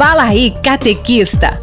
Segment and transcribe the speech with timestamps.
[0.00, 1.58] Fala aí, catequista!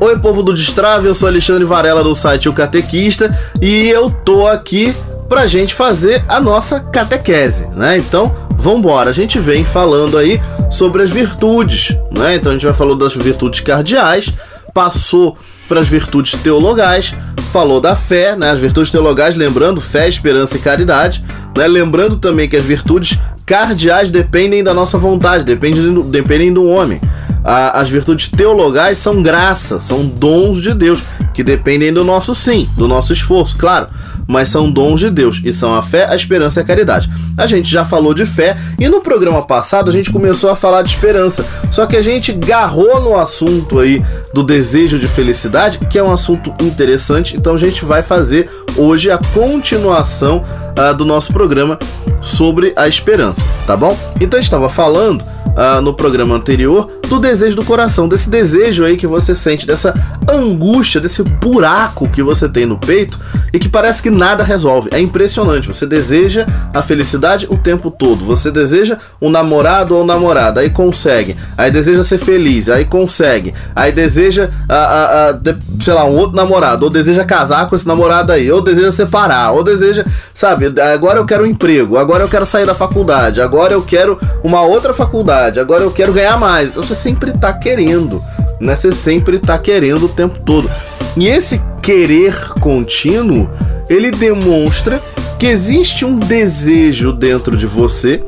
[0.00, 4.48] Oi, povo do Destrave, eu sou Alexandre Varela do site O Catequista e eu tô
[4.48, 4.92] aqui
[5.28, 7.96] pra gente fazer a nossa catequese, né?
[7.96, 9.10] Então, vambora.
[9.10, 12.34] A gente vem falando aí sobre as virtudes, né?
[12.34, 14.28] Então a gente vai falando das virtudes cardeais,
[14.74, 15.38] passou
[15.68, 17.14] para as virtudes teologais,
[17.52, 18.50] falou da fé, né?
[18.50, 21.24] As virtudes teologais, lembrando, fé, esperança e caridade,
[21.56, 21.68] né?
[21.68, 23.16] Lembrando também que as virtudes
[23.46, 27.00] cardeais dependem da nossa vontade, dependem do, dependem do homem
[27.48, 32.68] a, as virtudes teologais são graça, são dons de Deus, que dependem do nosso sim,
[32.76, 33.88] do nosso esforço, claro,
[34.26, 37.10] mas são dons de Deus e são a fé, a esperança e a caridade.
[37.38, 40.82] A gente já falou de fé e no programa passado a gente começou a falar
[40.82, 44.04] de esperança, só que a gente garrou no assunto aí
[44.34, 49.10] do desejo de felicidade, que é um assunto interessante, então a gente vai fazer hoje
[49.10, 50.44] a continuação
[50.78, 51.78] uh, do nosso programa
[52.20, 53.96] sobre a esperança, tá bom?
[54.20, 58.84] Então a gente estava falando uh, no programa anterior do desejo do coração, desse desejo
[58.84, 59.94] aí que você sente, dessa
[60.28, 63.18] angústia, desse buraco que você tem no peito
[63.52, 64.90] e que parece que nada resolve.
[64.92, 65.68] É impressionante.
[65.68, 68.24] Você deseja a felicidade o tempo todo.
[68.24, 71.36] Você deseja um namorado ou namorada, aí consegue.
[71.56, 73.54] Aí deseja ser feliz, aí consegue.
[73.74, 75.38] Aí deseja, a, a, a,
[75.80, 79.52] sei lá, um outro namorado, ou deseja casar com esse namorado aí, ou deseja separar,
[79.52, 83.72] ou deseja, sabe, agora eu quero um emprego, agora eu quero sair da faculdade, agora
[83.72, 86.74] eu quero uma outra faculdade, agora eu quero ganhar mais.
[86.74, 88.22] Você sempre tá querendo,
[88.60, 88.74] né?
[88.74, 90.70] Você sempre tá querendo o tempo todo.
[91.16, 93.48] E esse querer contínuo,
[93.88, 95.02] ele demonstra
[95.38, 98.22] que existe um desejo dentro de você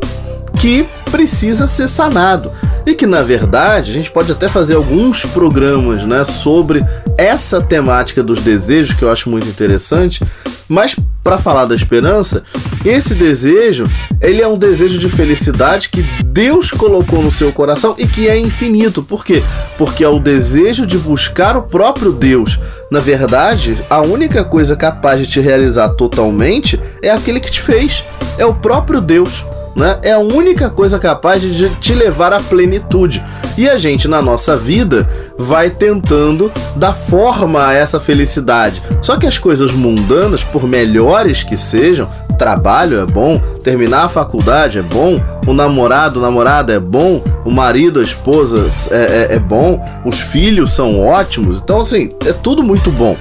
[0.59, 2.53] que precisa ser sanado.
[2.91, 6.85] E que na verdade a gente pode até fazer alguns programas né, sobre
[7.17, 10.21] essa temática dos desejos, que eu acho muito interessante,
[10.69, 12.43] mas para falar da esperança,
[12.85, 13.87] esse desejo,
[14.21, 18.37] ele é um desejo de felicidade que Deus colocou no seu coração e que é
[18.37, 19.05] infinito.
[19.05, 19.41] Por quê?
[19.79, 22.59] Porque é o desejo de buscar o próprio Deus.
[22.91, 28.05] Na verdade, a única coisa capaz de te realizar totalmente é aquele que te fez.
[28.37, 29.99] É o próprio Deus né?
[30.03, 33.23] É a única coisa capaz de te levar à plenitude.
[33.57, 35.09] E a gente, na nossa vida,
[35.39, 38.83] vai tentando dar forma a essa felicidade.
[39.03, 42.09] Só que as coisas mundanas, por melhores que sejam,
[42.39, 48.01] trabalho é bom, terminar a faculdade é bom, o namorado, namorada é bom, o marido,
[48.01, 51.59] a esposa é, é, é bom, os filhos são ótimos.
[51.59, 53.17] Então, assim, é tudo muito bom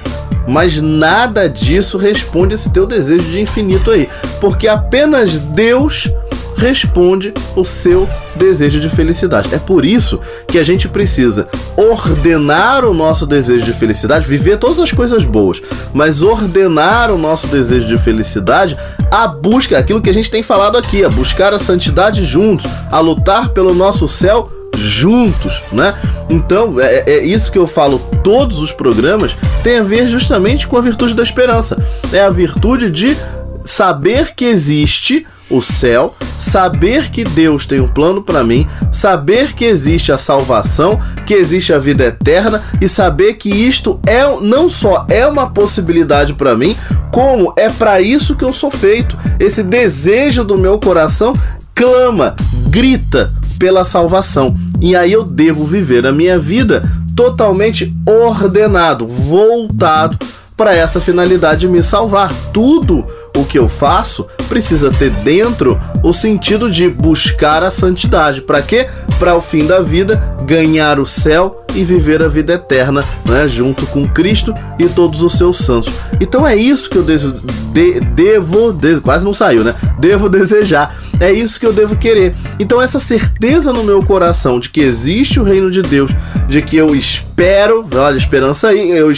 [0.48, 4.08] mas nada disso responde esse teu desejo de infinito aí,
[4.40, 6.10] porque apenas Deus
[6.60, 8.06] responde o seu
[8.36, 9.54] desejo de felicidade.
[9.54, 14.78] É por isso que a gente precisa ordenar o nosso desejo de felicidade, viver todas
[14.78, 15.60] as coisas boas,
[15.94, 18.76] mas ordenar o nosso desejo de felicidade
[19.10, 23.00] a busca, aquilo que a gente tem falado aqui, a buscar a santidade juntos, a
[23.00, 24.46] lutar pelo nosso céu
[24.76, 25.94] juntos, né?
[26.28, 30.76] Então, é, é, isso que eu falo todos os programas tem a ver justamente com
[30.76, 31.76] a virtude da esperança.
[32.12, 33.16] É a virtude de
[33.64, 39.64] saber que existe o céu, saber que Deus tem um plano para mim, saber que
[39.64, 45.06] existe a salvação, que existe a vida eterna e saber que isto é não só
[45.08, 46.76] é uma possibilidade para mim,
[47.12, 49.18] como é para isso que eu sou feito.
[49.38, 51.34] Esse desejo do meu coração
[51.74, 52.36] clama,
[52.68, 54.56] grita pela salvação.
[54.80, 56.82] E aí eu devo viver a minha vida
[57.14, 60.18] totalmente ordenado, voltado
[60.56, 62.32] para essa finalidade de me salvar.
[62.52, 63.04] Tudo
[63.40, 68.42] o que eu faço precisa ter dentro o sentido de buscar a santidade.
[68.42, 68.86] Para quê?
[69.18, 73.86] Para o fim da vida ganhar o céu e viver a vida eterna, né, junto
[73.86, 75.92] com Cristo e todos os seus santos.
[76.20, 77.32] Então é isso que eu devo,
[77.72, 79.74] de, devo de, quase não saiu, né?
[79.98, 80.94] Devo desejar.
[81.20, 82.34] É isso que eu devo querer.
[82.58, 86.10] Então essa certeza no meu coração de que existe o reino de Deus,
[86.48, 89.10] de que eu espero, olha, esperança aí, eu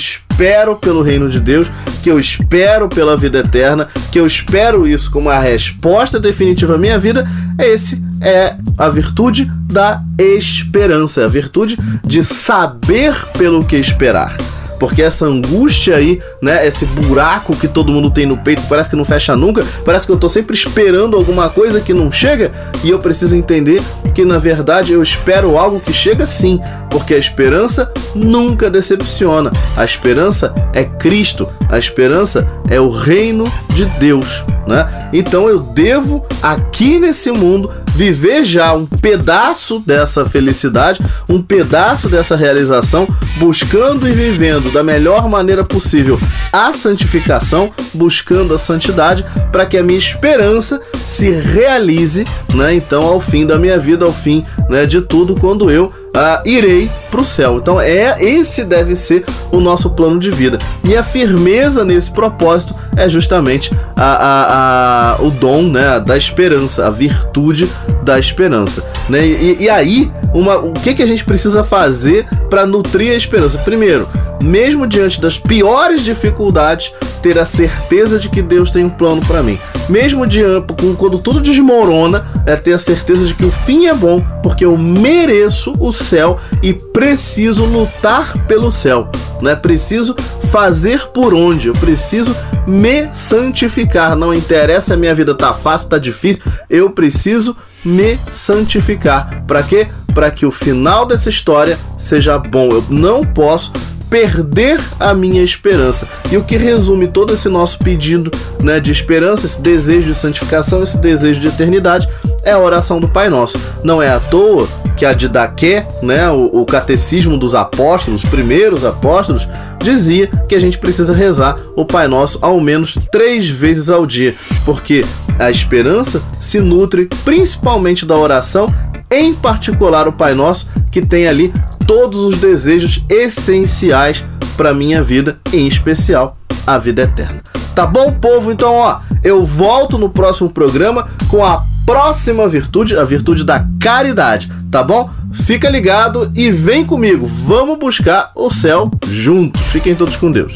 [0.42, 1.70] espero pelo reino de Deus,
[2.02, 6.78] que eu espero pela vida eterna, que eu espero isso como a resposta definitiva à
[6.78, 7.24] minha vida,
[7.60, 14.36] esse é a virtude da esperança, é a virtude de saber pelo que esperar
[14.82, 18.96] porque essa angústia aí, né, esse buraco que todo mundo tem no peito, parece que
[18.96, 22.50] não fecha nunca, parece que eu tô sempre esperando alguma coisa que não chega,
[22.82, 23.80] e eu preciso entender
[24.12, 29.52] que na verdade eu espero algo que chega sim, porque a esperança nunca decepciona.
[29.76, 35.08] A esperança é Cristo, a esperança é o reino de Deus, né?
[35.12, 42.34] Então eu devo aqui nesse mundo viver já um pedaço dessa felicidade, um pedaço dessa
[42.34, 43.06] realização,
[43.36, 46.18] buscando e vivendo da melhor maneira possível
[46.52, 52.74] a santificação, buscando a santidade, para que a minha esperança se realize, né?
[52.74, 56.90] Então, ao fim da minha vida, ao fim né, de tudo, quando eu uh, irei
[57.10, 57.58] para o céu.
[57.58, 60.58] Então é esse deve ser o nosso plano de vida.
[60.84, 66.86] E a firmeza nesse propósito é justamente a, a, a, o dom né, da esperança,
[66.86, 67.68] a virtude
[68.02, 68.84] da esperança.
[69.08, 69.26] Né?
[69.26, 73.58] E, e aí, uma, o que, que a gente precisa fazer para nutrir a esperança?
[73.58, 74.08] Primeiro,
[74.42, 76.92] mesmo diante das piores dificuldades,
[77.22, 79.58] ter a certeza de que Deus tem um plano para mim.
[79.88, 80.66] Mesmo diante,
[80.98, 84.76] quando tudo desmorona, é ter a certeza de que o fim é bom, porque eu
[84.76, 89.10] mereço o céu e preciso lutar pelo céu.
[89.40, 89.54] Né?
[89.54, 90.14] Preciso
[90.50, 92.36] fazer por onde, eu preciso
[92.66, 94.16] me santificar.
[94.16, 99.44] Não interessa a minha vida tá fácil, tá difícil, eu preciso me santificar.
[99.46, 99.88] Para quê?
[100.14, 102.70] Para que o final dessa história seja bom.
[102.70, 103.72] Eu não posso
[104.12, 106.06] perder a minha esperança.
[106.30, 108.30] E o que resume todo esse nosso pedido
[108.60, 112.06] né, de esperança, esse desejo de santificação, esse desejo de eternidade,
[112.44, 113.58] é a oração do Pai Nosso.
[113.82, 114.68] Não é à toa
[114.98, 119.48] que a Didaqué, né, o, o catecismo dos apóstolos, os primeiros apóstolos,
[119.82, 124.34] dizia que a gente precisa rezar o Pai Nosso ao menos três vezes ao dia,
[124.66, 125.06] porque
[125.38, 128.72] a esperança se nutre principalmente da oração,
[129.10, 131.52] em particular o Pai Nosso, que tem ali
[131.86, 134.24] todos os desejos essenciais
[134.56, 136.36] para minha vida, em especial
[136.66, 137.42] a vida eterna.
[137.74, 138.52] Tá bom, povo?
[138.52, 144.50] Então, ó, eu volto no próximo programa com a próxima virtude, a virtude da caridade,
[144.70, 145.10] tá bom?
[145.32, 149.60] Fica ligado e vem comigo, vamos buscar o céu juntos.
[149.62, 150.54] Fiquem todos com Deus.